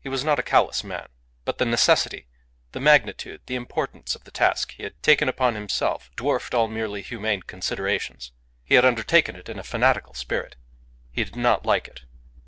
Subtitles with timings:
[0.00, 1.08] He was not a callous man.
[1.44, 2.28] But the necessity,
[2.72, 7.02] the magnitude, the importance of the task he had taken upon himself dwarfed all merely
[7.02, 8.32] humane considerations.
[8.64, 10.56] He had undertaken it in a fanatical spirit.
[11.12, 12.04] He did not like it.